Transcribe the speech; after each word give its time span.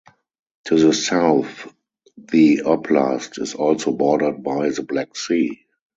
To 0.65 0.79
the 0.79 0.93
south 0.93 1.71
the 2.17 2.63
oblast 2.65 3.39
is 3.39 3.53
also 3.53 3.91
bordered 3.91 4.41
by 4.41 4.71
the 4.71 4.81
Black 4.81 5.15
Sea. 5.15 5.67